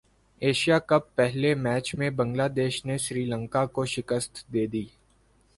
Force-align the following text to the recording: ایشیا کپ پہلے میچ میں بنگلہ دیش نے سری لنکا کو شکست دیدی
ایشیا 0.41 0.77
کپ 0.79 1.03
پہلے 1.15 1.53
میچ 1.55 1.93
میں 1.95 2.09
بنگلہ 2.09 2.47
دیش 2.55 2.85
نے 2.85 2.97
سری 2.97 3.25
لنکا 3.25 3.65
کو 3.75 3.85
شکست 3.85 4.45
دیدی 4.53 4.85